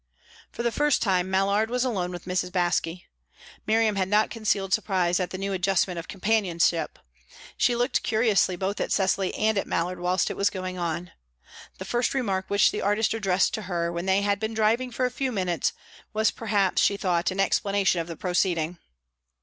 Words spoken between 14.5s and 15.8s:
driving for a few minutes,